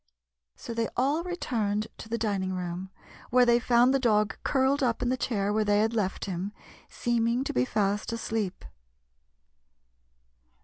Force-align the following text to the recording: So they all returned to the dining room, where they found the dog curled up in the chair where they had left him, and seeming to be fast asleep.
So 0.55 0.73
they 0.73 0.89
all 0.97 1.23
returned 1.23 1.85
to 1.99 2.09
the 2.09 2.17
dining 2.17 2.53
room, 2.53 2.89
where 3.29 3.45
they 3.45 3.59
found 3.59 3.93
the 3.93 3.99
dog 3.99 4.35
curled 4.43 4.81
up 4.81 5.03
in 5.03 5.09
the 5.09 5.15
chair 5.15 5.53
where 5.53 5.63
they 5.63 5.77
had 5.77 5.93
left 5.93 6.25
him, 6.25 6.41
and 6.53 6.53
seeming 6.89 7.43
to 7.43 7.53
be 7.53 7.65
fast 7.65 8.11
asleep. 8.11 8.65